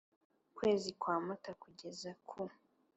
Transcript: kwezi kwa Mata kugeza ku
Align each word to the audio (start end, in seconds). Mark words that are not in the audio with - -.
kwezi 0.57 0.89
kwa 0.99 1.15
Mata 1.25 1.51
kugeza 1.61 2.09
ku 2.27 2.39